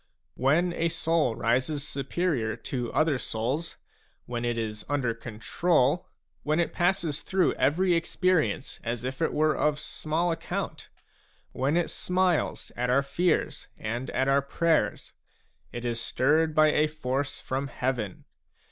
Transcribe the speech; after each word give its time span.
When 0.33 0.73
a 0.73 0.89
soul 0.89 1.35
rises 1.35 1.87
superior 1.87 2.55
to 2.55 2.91
other 2.91 3.19
souls, 3.19 3.77
when 4.25 4.43
it 4.43 4.57
is 4.57 4.83
under 4.89 5.13
control, 5.13 6.07
when 6.41 6.59
it 6.59 6.73
passes 6.73 7.21
through 7.21 7.53
every 7.53 7.93
experience 7.93 8.79
as 8.83 9.03
if 9.03 9.21
it 9.21 9.31
were 9.31 9.55
of 9.55 9.77
small 9.77 10.31
account, 10.31 10.89
when 11.51 11.77
it 11.77 11.91
smiles 11.91 12.71
at 12.75 12.89
our 12.89 13.03
fears 13.03 13.67
and 13.77 14.09
at 14.09 14.27
our 14.27 14.41
prayers, 14.41 15.13
it 15.71 15.85
is 15.85 16.01
stirred 16.01 16.55
by 16.55 16.71
a 16.71 16.87
force 16.87 17.39
from 17.39 17.67
heaven. 17.67 18.25